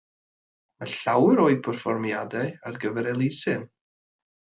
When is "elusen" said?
3.13-3.69